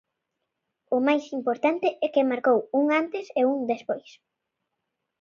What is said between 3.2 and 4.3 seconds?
e un despois.